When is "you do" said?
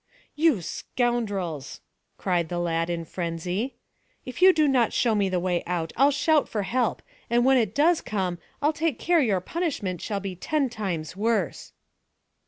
4.41-4.67